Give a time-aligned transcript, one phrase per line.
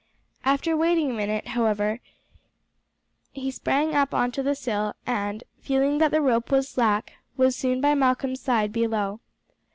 [0.43, 1.99] After waiting a minute, however,
[3.33, 7.55] he sprang up on to the sill, and feeling that the rope was slack, was
[7.55, 9.19] soon by Malcolm's side below.